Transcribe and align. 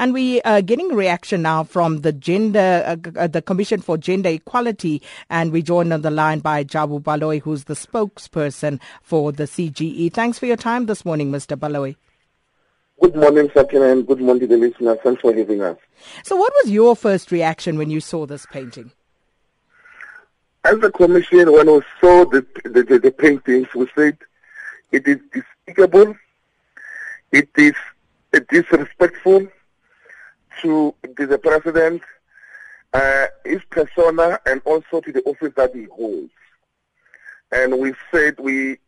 And 0.00 0.14
we 0.14 0.40
are 0.42 0.62
getting 0.62 0.94
reaction 0.94 1.42
now 1.42 1.64
from 1.64 2.02
the 2.02 2.12
gender, 2.12 2.84
uh, 2.86 3.10
uh, 3.18 3.26
the 3.26 3.42
Commission 3.42 3.80
for 3.80 3.98
Gender 3.98 4.28
Equality. 4.28 5.02
And 5.28 5.50
we 5.50 5.60
joined 5.60 5.92
on 5.92 6.02
the 6.02 6.10
line 6.12 6.38
by 6.38 6.62
Jabu 6.62 7.02
Baloyi, 7.02 7.42
who's 7.42 7.64
the 7.64 7.74
spokesperson 7.74 8.78
for 9.02 9.32
the 9.32 9.42
CGE. 9.42 10.12
Thanks 10.12 10.38
for 10.38 10.46
your 10.46 10.56
time 10.56 10.86
this 10.86 11.04
morning, 11.04 11.32
Mr. 11.32 11.58
Baloyi. 11.58 11.96
Good 13.02 13.16
morning, 13.16 13.50
Sakina, 13.52 13.90
and 13.90 14.06
good 14.06 14.20
morning 14.20 14.42
to 14.42 14.46
the 14.46 14.56
listeners. 14.56 14.98
Thanks 15.02 15.20
for 15.20 15.34
having 15.34 15.62
us. 15.62 15.76
So, 16.22 16.36
what 16.36 16.52
was 16.62 16.70
your 16.70 16.94
first 16.94 17.32
reaction 17.32 17.76
when 17.76 17.90
you 17.90 18.00
saw 18.00 18.24
this 18.24 18.46
painting? 18.46 18.92
As 20.64 20.80
a 20.82 20.92
commission, 20.92 21.50
when 21.52 21.72
we 21.72 21.82
saw 22.00 22.24
the, 22.24 22.46
the, 22.64 22.84
the, 22.84 22.98
the 23.00 23.10
paintings, 23.10 23.66
we 23.74 23.88
said 23.96 24.16
it 24.92 25.08
is 25.08 25.18
despicable, 25.32 26.16
it 27.32 27.48
is 27.56 27.74
disrespectful 28.48 29.48
to 30.62 30.94
the 31.16 31.38
president, 31.38 32.02
uh, 32.92 33.26
his 33.44 33.62
persona, 33.70 34.40
and 34.46 34.60
also 34.64 35.00
to 35.00 35.12
the 35.12 35.22
office 35.22 35.52
that 35.56 35.74
he 35.74 35.84
holds. 35.84 36.32
And 37.52 37.78
we 37.78 37.94
said 38.12 38.36
we 38.38 38.78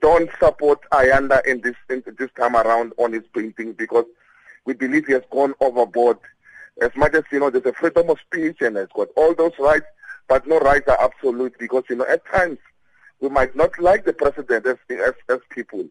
don't 0.00 0.30
support 0.38 0.80
Ayanda 0.92 1.44
in 1.46 1.60
this 1.60 1.76
in 1.88 2.02
this 2.18 2.30
time 2.36 2.56
around 2.56 2.92
on 2.96 3.12
his 3.12 3.22
painting 3.34 3.72
because 3.74 4.06
we 4.64 4.74
believe 4.74 5.06
he 5.06 5.12
has 5.12 5.22
gone 5.30 5.54
overboard. 5.60 6.18
As 6.80 6.90
much 6.96 7.14
as 7.14 7.24
you 7.30 7.40
know, 7.40 7.50
there's 7.50 7.66
a 7.66 7.72
freedom 7.72 8.10
of 8.10 8.18
speech 8.20 8.58
and 8.60 8.76
has 8.76 8.88
got 8.94 9.08
all 9.16 9.34
those 9.34 9.52
rights, 9.58 9.86
but 10.28 10.46
no 10.46 10.58
rights 10.60 10.88
are 10.88 11.00
absolute 11.00 11.56
because 11.58 11.84
you 11.88 11.96
know 11.96 12.06
at 12.06 12.24
times 12.26 12.58
we 13.20 13.28
might 13.28 13.54
not 13.54 13.78
like 13.78 14.04
the 14.04 14.12
president 14.12 14.66
as 14.66 14.76
as, 14.90 15.14
as 15.28 15.38
people, 15.50 15.84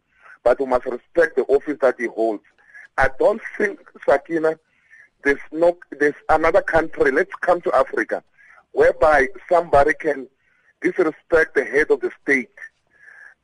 but 0.43 0.59
we 0.59 0.65
must 0.65 0.85
respect 0.85 1.35
the 1.35 1.43
office 1.43 1.77
that 1.81 1.95
he 1.99 2.07
holds. 2.07 2.43
I 2.97 3.09
don't 3.20 3.41
think 3.57 3.79
Sakina, 4.05 4.59
there's 5.23 5.39
no 5.51 5.77
there's 5.91 6.15
another 6.29 6.61
country. 6.61 7.11
Let's 7.11 7.33
come 7.41 7.61
to 7.61 7.75
Africa, 7.75 8.23
whereby 8.71 9.27
somebody 9.48 9.93
can 9.93 10.27
disrespect 10.82 11.55
the 11.55 11.66
head 11.66 11.91
of 11.91 12.02
the 12.02 12.12
state 12.22 12.49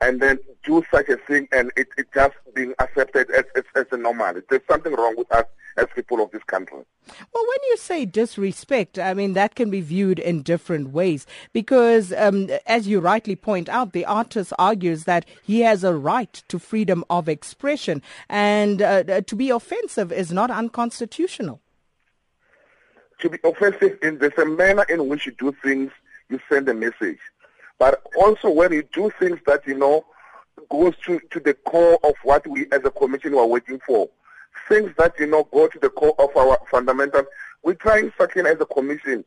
and 0.02 0.22
then 0.22 0.39
do 0.64 0.83
such 0.91 1.09
a 1.09 1.17
thing 1.17 1.47
and 1.52 1.72
it, 1.75 1.88
it 1.97 2.08
just 2.14 2.36
being 2.53 2.73
accepted 2.80 3.30
as, 3.31 3.45
as, 3.55 3.64
as 3.75 3.86
a 3.91 3.97
normal. 3.97 4.41
There's 4.50 4.61
something 4.69 4.94
wrong 4.94 5.16
with 5.17 5.31
us 5.31 5.45
as 5.78 5.88
people 5.95 6.22
of 6.22 6.31
this 6.31 6.44
country. 6.44 6.80
Well, 7.33 7.45
when 7.47 7.69
you 7.69 7.78
say 7.78 8.06
disrespect, 8.06 8.97
I 8.97 9.13
mean, 9.13 9.33
that 9.33 9.56
can 9.56 9.69
be 9.69 9.81
viewed 9.81 10.19
in 10.19 10.41
different 10.41 10.89
ways 10.89 11.25
because, 11.53 12.13
um, 12.13 12.50
as 12.66 12.88
you 12.88 13.00
rightly 13.00 13.36
point 13.36 13.69
out, 13.69 13.94
the 13.94 14.06
artist 14.06 14.53
argues 14.58 15.03
that 15.03 15.25
he 15.44 15.61
has 15.61 15.83
a 15.83 15.94
right 15.94 16.33
to 16.47 16.59
freedom 16.59 17.03
of 17.09 17.28
expression 17.30 18.02
and 18.30 18.81
uh, 18.81 19.22
to 19.22 19.36
be 19.36 19.50
offensive 19.50 20.11
is 20.11 20.31
not 20.31 20.50
unconstitutional. 20.50 21.61
To 23.19 23.30
be 23.30 23.38
offensive, 23.44 23.97
in, 24.02 24.17
the 24.19 24.56
manner 24.58 24.86
in 24.89 25.08
which 25.08 25.25
you 25.25 25.33
do 25.33 25.56
things, 25.63 25.91
you 26.29 26.39
send 26.49 26.67
a 26.69 26.73
message. 26.73 27.19
But 27.77 28.01
also 28.17 28.49
when 28.49 28.71
you 28.71 28.83
do 28.93 29.11
things 29.19 29.39
that, 29.47 29.67
you 29.67 29.77
know, 29.77 30.05
goes 30.69 30.93
to, 31.05 31.19
to 31.31 31.39
the 31.39 31.53
core 31.53 31.99
of 32.03 32.15
what 32.23 32.47
we 32.47 32.67
as 32.71 32.81
a 32.85 32.91
commission 32.91 33.35
were 33.35 33.45
waiting 33.45 33.79
for, 33.85 34.09
things 34.69 34.91
that, 34.97 35.13
you 35.19 35.27
know, 35.27 35.43
go 35.51 35.67
to 35.67 35.79
the 35.79 35.89
core 35.89 36.15
of 36.19 36.35
our 36.37 36.59
fundamentals, 36.71 37.25
we're 37.63 37.73
trying, 37.73 38.11
fucking 38.11 38.45
as 38.45 38.59
a 38.61 38.65
commission, 38.65 39.25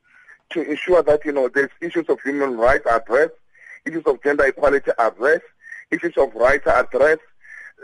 to 0.50 0.62
ensure 0.62 1.02
that, 1.02 1.24
you 1.24 1.32
know, 1.32 1.48
there's 1.48 1.70
issues 1.80 2.06
of 2.08 2.20
human 2.22 2.56
rights 2.56 2.86
are 2.86 3.00
addressed, 3.00 3.34
issues 3.84 4.05
of 4.06 4.22
gender 4.22 4.46
equality 4.46 4.90
are 4.98 5.08
addressed, 5.08 5.44
issues 5.90 6.16
of 6.16 6.34
rights 6.34 6.66
are 6.66 6.84
addressed, 6.84 7.20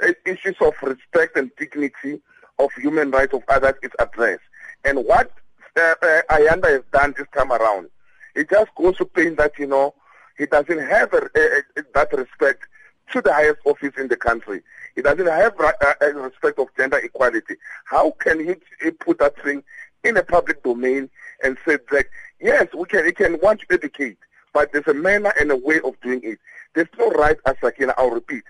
eh, 0.02 0.12
issues 0.24 0.56
of 0.60 0.72
respect 0.82 1.36
and 1.36 1.50
dignity 1.58 2.20
of 2.58 2.70
human 2.72 3.10
rights 3.10 3.34
of 3.34 3.42
others 3.48 3.74
is 3.82 3.90
addressed. 3.98 4.42
And 4.84 5.04
what 5.04 5.30
uh, 5.76 5.94
Ayanda 6.30 6.70
has 6.70 6.82
done 6.92 7.14
this 7.16 7.26
time 7.36 7.52
around, 7.52 7.88
it 8.34 8.50
just 8.50 8.74
goes 8.74 8.96
to 8.98 9.04
paint 9.04 9.36
that, 9.38 9.58
you 9.58 9.66
know, 9.66 9.94
he 10.36 10.46
doesn't 10.46 10.78
have 10.78 11.12
a, 11.12 11.28
a, 11.36 11.80
a, 11.80 11.84
that 11.94 12.12
respect 12.12 12.64
to 13.12 13.20
the 13.20 13.32
highest 13.32 13.60
office 13.64 13.92
in 13.96 14.08
the 14.08 14.16
country. 14.16 14.62
He 14.96 15.02
doesn't 15.02 15.26
have 15.26 15.54
uh, 15.60 15.72
a, 16.00 16.06
respect 16.14 16.58
of 16.58 16.68
gender 16.76 16.98
equality. 16.98 17.56
How 17.84 18.12
can 18.12 18.40
he, 18.40 18.54
he, 18.82 18.90
put 18.90 19.18
that 19.18 19.40
thing 19.42 19.62
in 20.02 20.16
a 20.16 20.22
public 20.22 20.62
domain 20.62 21.10
and 21.42 21.56
say 21.66 21.78
that, 21.90 22.06
yes, 22.40 22.68
we 22.76 22.84
can, 22.86 23.04
he 23.04 23.12
can 23.12 23.38
want 23.40 23.60
to 23.60 23.66
educate, 23.70 24.18
but 24.52 24.72
there's 24.72 24.88
a 24.88 24.94
manner 24.94 25.32
and 25.38 25.50
a 25.50 25.56
way 25.56 25.80
of 25.84 26.00
doing 26.00 26.20
it. 26.24 26.38
There's 26.74 26.88
no 26.98 27.10
right 27.10 27.36
as 27.46 27.54
Sakina, 27.62 27.94
I'll 27.96 28.10
repeat. 28.10 28.44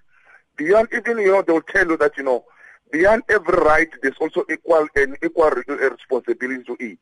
Beyond 0.56 0.88
even, 0.92 1.18
you 1.18 1.32
know, 1.32 1.42
they'll 1.42 1.60
tell 1.60 1.88
you 1.88 1.96
that, 1.98 2.16
you 2.16 2.22
know, 2.22 2.44
beyond 2.92 3.24
every 3.28 3.58
right, 3.58 3.88
there's 4.02 4.16
also 4.20 4.44
equal 4.50 4.86
and 4.94 5.18
equal 5.22 5.50
responsibility 5.50 6.62
to 6.64 6.76
it. 6.78 6.98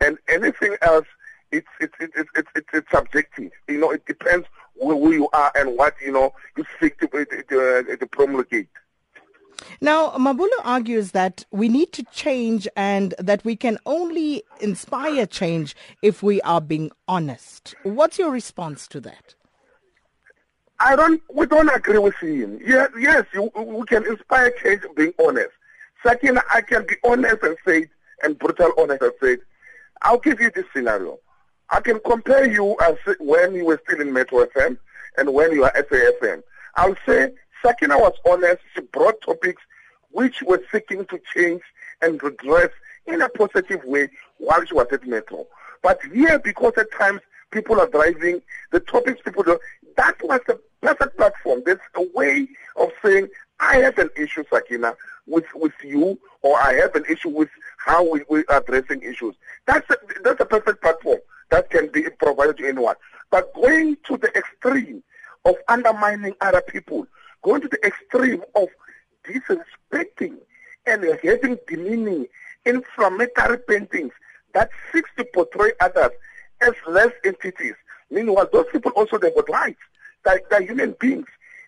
And 0.00 0.18
anything 0.28 0.76
else 0.82 1.06
it's 1.54 1.68
it's 1.80 1.94
it's 2.00 2.30
it's 2.34 2.50
it's, 2.56 2.68
it's 2.72 2.90
subjective. 2.90 3.52
You 3.68 3.78
know, 3.78 3.90
it 3.90 4.04
depends 4.06 4.46
who 4.80 5.12
you 5.12 5.28
are 5.32 5.52
and 5.54 5.76
what 5.76 5.94
you 6.04 6.12
know 6.12 6.32
you 6.56 6.64
seek 6.80 6.98
to 6.98 7.06
uh, 7.06 7.24
to, 7.48 7.92
uh, 7.92 7.96
to 7.96 8.06
promulgate. 8.06 8.68
Now, 9.80 10.10
Mabulu 10.12 10.48
argues 10.64 11.12
that 11.12 11.44
we 11.52 11.68
need 11.68 11.92
to 11.92 12.02
change 12.12 12.66
and 12.76 13.14
that 13.18 13.44
we 13.44 13.54
can 13.54 13.78
only 13.86 14.42
inspire 14.60 15.26
change 15.26 15.76
if 16.02 16.22
we 16.22 16.40
are 16.42 16.60
being 16.60 16.90
honest. 17.06 17.74
What's 17.84 18.18
your 18.18 18.30
response 18.30 18.88
to 18.88 19.00
that? 19.02 19.34
I 20.80 20.96
don't. 20.96 21.22
We 21.32 21.46
don't 21.46 21.74
agree 21.74 21.98
with 21.98 22.16
him. 22.16 22.58
Yes, 22.66 22.90
yes, 22.98 23.24
you, 23.32 23.50
we 23.56 23.86
can 23.86 24.04
inspire 24.06 24.50
change 24.62 24.82
being 24.96 25.14
honest. 25.24 25.50
Second, 26.02 26.40
I 26.52 26.60
can 26.60 26.84
be 26.86 26.96
honest 27.04 27.42
and 27.42 27.56
say, 27.66 27.88
and 28.22 28.38
brutal 28.38 28.72
honest 28.76 29.02
and 29.02 29.12
say, 29.22 29.36
I'll 30.02 30.18
give 30.18 30.40
you 30.40 30.50
this 30.50 30.66
scenario. 30.74 31.18
I 31.70 31.80
can 31.80 32.00
compare 32.00 32.46
you 32.50 32.76
as 32.82 32.96
when 33.18 33.54
you 33.54 33.66
were 33.66 33.80
still 33.86 34.00
in 34.00 34.12
Metro 34.12 34.44
FM 34.44 34.78
and 35.16 35.32
when 35.32 35.52
you 35.52 35.64
are 35.64 35.72
SAFM. 35.72 36.42
I'll 36.76 36.96
say 37.06 37.32
Sakina 37.62 37.98
was 37.98 38.14
honest. 38.28 38.62
She 38.74 38.82
brought 38.82 39.20
topics 39.22 39.62
which 40.10 40.42
were 40.42 40.62
seeking 40.70 41.06
to 41.06 41.20
change 41.34 41.62
and 42.02 42.22
redress 42.22 42.70
in 43.06 43.20
a 43.22 43.28
positive 43.28 43.82
way 43.84 44.08
while 44.38 44.64
she 44.64 44.74
was 44.74 44.86
at 44.92 45.06
Metro. 45.06 45.46
But 45.82 46.00
here, 46.12 46.38
because 46.38 46.72
at 46.76 46.92
times 46.92 47.20
people 47.50 47.80
are 47.80 47.88
driving, 47.88 48.40
the 48.70 48.80
topics 48.80 49.20
people 49.22 49.42
do, 49.42 49.58
that 49.96 50.16
was 50.22 50.40
the 50.46 50.60
perfect 50.82 51.16
platform. 51.16 51.62
There's 51.64 51.78
a 51.94 52.02
way 52.14 52.48
of 52.76 52.90
saying, 53.04 53.28
I 53.60 53.76
have 53.78 53.98
an 53.98 54.10
issue, 54.16 54.44
Sakina, 54.52 54.94
with, 55.26 55.44
with 55.54 55.72
you, 55.82 56.18
or 56.42 56.58
I 56.58 56.74
have 56.74 56.94
an 56.94 57.04
issue 57.08 57.28
with 57.28 57.48
how 57.78 58.08
we, 58.08 58.22
we 58.28 58.44
are 58.46 58.60
addressing 58.60 59.02
issues. 59.02 59.34
That's 59.66 59.88
a, 59.90 59.96
that's 60.22 60.40
a 60.40 60.44
perfect 60.44 60.82
provided 62.34 62.58
to 62.58 62.68
anyone. 62.68 62.96
But 63.30 63.52
going 63.54 63.96
to 64.06 64.16
the 64.16 64.30
extreme 64.36 65.02
of 65.44 65.56
undermining 65.68 66.34
other 66.40 66.60
people, 66.60 67.06
going 67.42 67.60
to 67.62 67.68
the 67.68 67.84
extreme 67.86 68.42
of 68.54 68.68
disrespecting 69.24 70.36
and 70.86 71.04
having 71.22 71.58
demeaning, 71.66 72.26
inflammatory 72.64 73.58
paintings 73.58 74.12
that 74.52 74.70
seeks 74.92 75.10
to 75.16 75.24
portray 75.24 75.72
others 75.80 76.10
as 76.60 76.72
less 76.86 77.12
entities. 77.24 77.74
Meanwhile, 78.10 78.48
those 78.52 78.66
people 78.72 78.92
also 78.92 79.18
they 79.18 79.30
got 79.30 79.48
rights. 79.48 79.80
They're, 80.24 80.40
they're 80.50 80.62
human 80.62 80.94
beings. 81.00 81.26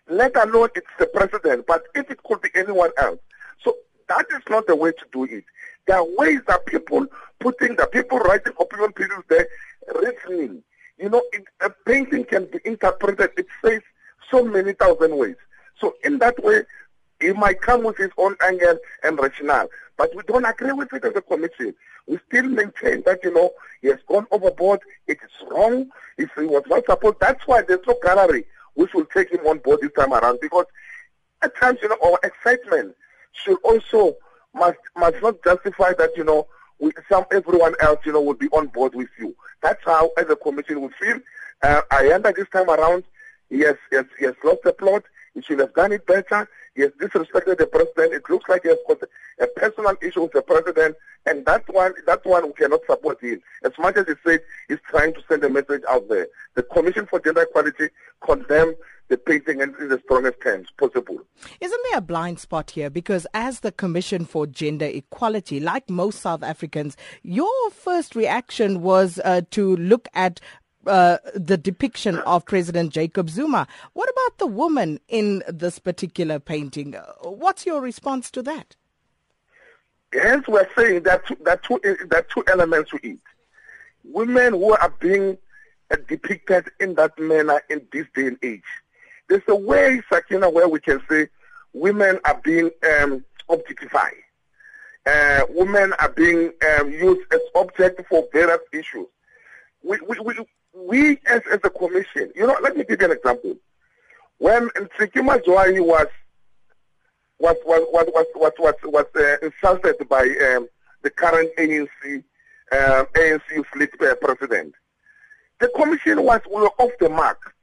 Let 0.09 0.37
alone 0.37 0.69
it's 0.75 0.87
the 0.99 1.07
president, 1.07 1.67
but 1.67 1.85
if 1.95 2.11
it 2.11 2.23
could 2.23 2.41
be 2.41 2.51
anyone 2.55 2.91
else. 2.99 3.19
So 3.65 3.77
that 4.09 4.27
is 4.31 4.43
not 4.49 4.67
the 4.67 4.77
way 4.77 4.93
to 4.93 5.05
do 5.13 5.25
it. 5.25 5.45
There 5.87 5.97
are 5.97 6.07
ways 6.17 6.41
that 6.47 6.67
people 6.67 7.07
putting 7.41 7.77
the 7.77 7.87
people 7.87 8.19
writing 8.19 8.53
opinion 8.59 8.93
pieces 8.93 9.23
there, 9.29 9.47
reasoning. 9.95 10.63
You 10.99 11.11
know, 11.11 11.23
it, 11.33 11.45
a 11.61 11.71
painting 11.87 12.25
can 12.25 12.47
be 12.47 12.59
interpreted. 12.65 13.31
It 13.37 13.47
says 13.65 13.83
so 14.31 14.45
many 14.45 14.73
thousand 14.73 15.17
ways. 15.17 15.37
So 15.79 15.95
in 16.05 16.19
that 16.19 16.43
way, 16.43 16.63
he 17.21 17.33
might 17.33 17.61
come 17.61 17.85
with 17.85 17.97
his 17.97 18.11
own 18.19 18.37
angle 18.43 18.79
and 19.03 19.19
rationale. 19.19 19.69
But 19.97 20.15
we 20.15 20.23
don't 20.25 20.45
agree 20.45 20.73
with 20.73 20.93
it 20.93 21.05
as 21.05 21.17
a 21.17 21.23
commission. 21.23 21.75
We 22.07 22.19
still 22.29 22.45
maintain 22.45 23.03
that, 23.07 23.21
you 23.25 23.33
know, 23.33 23.51
he 23.83 23.89
has 23.89 23.99
gone 24.07 24.27
overboard. 24.31 24.81
It 25.07 25.19
is 25.23 25.49
wrong. 25.51 25.91
If 26.19 26.31
he 26.37 26.45
was 26.45 26.63
not 26.67 26.85
supposed, 26.87 27.17
that's 27.21 27.47
why 27.47 27.63
there's 27.63 27.87
no 27.87 27.97
gallery 28.03 28.45
which 28.75 28.93
will 28.95 29.07
take 29.07 29.31
him 29.31 29.47
on 29.47 29.59
board 29.59 29.81
this 29.81 29.93
time 29.93 30.13
around. 30.13 30.39
Because 30.41 30.67
at 31.43 31.57
times, 31.57 31.79
you 31.83 31.89
know, 31.89 31.99
our 32.05 32.19
excitement 32.23 32.95
should 33.33 33.59
also 33.63 34.17
must 34.55 34.79
must 34.97 35.21
not 35.23 35.43
justify 35.45 35.93
that 35.99 36.11
you 36.17 36.25
know 36.25 36.47
we, 36.79 36.93
some 37.09 37.25
everyone 37.33 37.75
else 37.81 38.01
you 38.05 38.13
know 38.13 38.21
will 38.21 38.35
be 38.35 38.49
on 38.49 38.67
board 38.69 38.95
with 38.95 39.09
you. 39.19 39.35
That's 39.63 39.83
how 39.85 40.11
as 40.19 40.29
a 40.29 40.37
commission 40.37 40.81
we 40.81 40.89
feel. 41.01 41.19
Uh, 41.63 41.83
Ayanda 41.91 42.35
this 42.35 42.49
time 42.51 42.69
around, 42.69 43.05
has, 43.51 43.77
he 43.91 43.97
has, 43.97 44.07
he 44.19 44.25
has 44.27 44.35
lost 44.45 44.63
the 44.65 44.73
plot. 44.73 45.05
He 45.35 45.43
should 45.43 45.59
have 45.61 45.75
done 45.75 45.93
it 45.93 46.07
better. 46.07 46.49
He 46.75 46.83
has 46.83 46.91
disrespected 46.93 47.59
the 47.59 47.67
president. 47.67 48.15
It 48.15 48.29
looks 48.29 48.49
like 48.49 48.63
he 48.63 48.69
has 48.69 48.79
a 49.41 49.47
personal 49.47 49.95
issue 50.03 50.23
with 50.23 50.33
the 50.33 50.43
president, 50.43 50.97
and 51.27 51.45
that 51.47 51.65
one, 51.69 51.93
that 52.07 52.25
one 52.25 52.47
we 52.47 52.53
cannot 52.53 52.81
support 52.89 53.21
him. 53.21 53.41
As 53.65 53.73
much 53.79 53.97
as 53.97 54.07
he 54.07 54.15
said 54.25 54.41
he's 54.69 54.79
trying 54.89 55.15
to 55.15 55.21
send 55.29 55.45
a 55.45 55.51
message 55.51 55.83
out 55.89 56.09
there, 56.09 56.29
the 56.55 56.63
Commission 56.63 57.07
for 57.07 57.21
Gender 57.21 57.43
Equality 57.43 57.89
condemn 58.25 58.75
the 59.09 59.17
painting 59.17 59.61
in, 59.61 59.75
in 59.81 59.89
the 59.89 60.01
strongest 60.05 60.41
terms 60.43 60.69
possible. 60.79 61.19
Isn't 61.61 61.81
there 61.91 61.99
a 61.99 62.03
blind 62.03 62.41
spot 62.41 62.73
here? 62.73 62.91
Because 62.91 63.27
as 63.35 63.61
the 63.61 63.71
Commission 63.73 64.25
for 64.25 64.47
Gender 64.47 64.87
Equality, 64.87 65.61
like 65.61 65.89
most 65.89 66.21
South 66.21 66.43
Africans, 66.43 66.97
your 67.23 67.71
first 67.71 68.17
reaction 68.17 68.83
was 68.83 69.21
uh, 69.25 69.43
to 69.53 69.77
look 69.77 70.09
at 70.15 70.41
uh, 70.87 71.19
the 71.35 71.57
depiction 71.57 72.19
of 72.21 72.45
President 72.47 72.93
Jacob 72.93 73.29
Zuma. 73.29 73.67
What 73.93 74.09
about 74.09 74.39
the 74.39 74.47
woman 74.47 75.01
in 75.09 75.43
this 75.49 75.79
particular 75.79 76.39
painting? 76.39 76.95
What's 77.23 77.67
your 77.67 77.81
response 77.81 78.31
to 78.33 78.43
that? 78.43 78.77
Hence, 80.23 80.47
we're 80.49 80.69
saying 80.77 81.03
that 81.03 81.23
that 81.45 81.63
two 81.63 81.81
that 82.11 82.29
two 82.31 82.45
elements 82.49 82.91
to 82.91 82.99
it. 83.03 83.19
Women 84.05 84.53
who 84.53 84.73
are 84.73 84.95
being 85.01 85.37
uh, 85.91 85.97
depicted 86.09 86.67
in 86.81 86.95
that 86.95 87.19
manner 87.19 87.61
in 87.69 87.87
this 87.93 88.07
day 88.15 88.29
and 88.29 88.39
age. 88.43 88.63
There's 89.29 89.43
a 89.49 89.57
way, 89.57 90.01
Sakina, 90.13 90.49
where 90.49 90.69
we 90.69 90.81
can 90.81 91.01
say 91.11 91.29
women 91.73 92.19
are 92.25 92.41
being 92.43 92.71
um, 93.01 93.25
objectified. 93.49 94.15
Uh, 95.05 95.43
women 95.51 95.93
are 96.01 96.11
being 96.11 96.53
um, 96.79 96.91
used 96.91 97.33
as 97.33 97.41
object 97.55 98.01
for 98.09 98.27
various 98.33 98.61
issues. 98.73 99.07
We, 99.83 99.99
we, 100.09 100.19
we, 100.21 100.35
we 100.75 101.11
as, 101.27 101.43
as 101.53 101.61
a 101.63 101.71
commission, 101.71 102.33
you 102.35 102.47
know, 102.47 102.57
let 102.63 102.77
me 102.77 102.85
give 102.85 103.01
you 103.01 103.07
an 103.07 103.13
example. 103.13 103.57
When 104.39 104.69
Ntsiki 104.71 105.25
Mazwai 105.27 105.81
was 105.81 106.09
was 107.39 107.57
was 107.65 107.87
was 107.93 108.07
was 108.15 108.27
was, 108.35 108.53
was, 108.59 108.75
was 108.85 109.07
uh, 109.17 109.37
insulted 109.47 110.09
by 110.09 110.23
um, 110.23 110.69
the 111.03 111.11
current 111.11 111.51
ANC 111.59 112.25
uh, 112.73 113.05
ANC 113.15 113.67
fleet 113.73 113.91
uh, 114.01 114.15
president, 114.17 114.75
the 115.61 115.69
commission 115.77 116.23
was 116.23 116.41
we 116.47 116.61
were 116.61 116.71
off 116.79 116.93
the 117.01 117.09
mark 117.09 117.55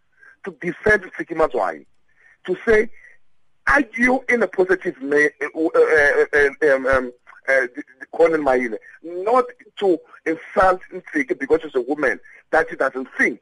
to 0.45 0.51
defend 0.61 1.03
Ntsiki 1.03 1.35
Mazwai, 1.35 1.85
to 2.45 2.57
say 2.65 2.89
argue 3.67 4.19
in 4.29 4.43
a 4.43 4.47
positive 4.47 4.95
way, 5.01 5.29
uh, 5.41 5.47
uh, 5.57 6.25
uh, 6.33 6.75
um, 6.75 6.85
um, 6.87 7.11
uh, 7.47 7.67
Collen 8.13 8.43
Maine, 8.43 8.77
not 9.03 9.45
to 9.79 9.97
insult 10.25 10.81
Ntsiki 10.91 11.37
because 11.37 11.61
she's 11.61 11.75
a 11.75 11.81
woman 11.81 12.19
that 12.51 12.67
she 12.69 12.75
doesn't 12.75 13.07
think. 13.17 13.39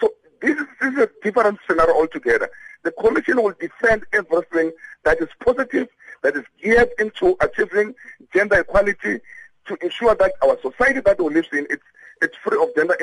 So 0.00 0.12
this 0.40 0.58
is, 0.58 0.66
this 0.80 0.92
is 0.94 0.98
a 0.98 1.10
different 1.22 1.58
scenario 1.68 1.94
altogether. 1.94 2.50
The 2.88 2.92
Commission 2.92 3.42
will 3.42 3.52
defend 3.60 4.06
everything 4.14 4.72
that 5.04 5.20
is 5.20 5.28
positive, 5.44 5.88
that 6.22 6.34
is 6.36 6.44
geared 6.62 6.88
into 6.98 7.36
achieving 7.42 7.94
gender 8.32 8.60
equality 8.60 9.20
to 9.66 9.76
ensure 9.82 10.14
that 10.14 10.32
our 10.42 10.56
society 10.62 11.00
that 11.00 11.22
we 11.22 11.34
live 11.34 11.44
in 11.52 11.66
it's 11.68 11.82
it's 12.22 12.34
free 12.42 12.58
of 12.58 12.74
gender 12.74 12.96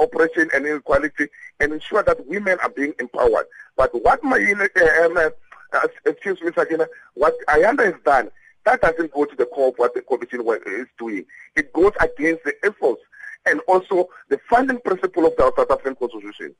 oppression 0.00 0.50
and 0.52 0.66
inequality 0.66 1.28
and 1.60 1.72
ensure 1.72 2.02
that 2.02 2.26
women 2.26 2.58
are 2.64 2.70
being 2.70 2.94
empowered. 2.98 3.46
But 3.76 3.92
what 4.02 4.24
my 4.24 4.38
uh, 4.38 5.06
um, 5.06 5.30
uh, 5.72 5.88
excuse 6.04 6.40
me, 6.42 6.50
Sakina, 6.52 6.88
what 7.14 7.34
Ayanda 7.46 7.92
has 7.92 8.02
done 8.04 8.28
that 8.64 8.80
doesn't 8.80 9.12
go 9.12 9.24
to 9.24 9.36
the 9.36 9.46
core 9.46 9.68
of 9.68 9.74
what 9.76 9.94
the 9.94 10.02
commission 10.02 10.44
is 10.66 10.88
doing. 10.98 11.24
It 11.54 11.72
goes 11.72 11.92
against 12.00 12.42
the 12.42 12.54
efforts 12.64 13.02
and 13.46 13.60
also 13.68 14.08
the 14.30 14.40
funding 14.50 14.80
principle 14.80 15.26
of 15.26 15.36
the 15.36 15.52
South 15.56 15.70
African 15.70 15.94
Constitution. 15.94 16.56